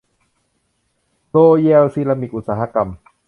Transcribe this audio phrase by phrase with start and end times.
[1.29, 2.87] โรแยล ซีรามิค อุตสาหกรรม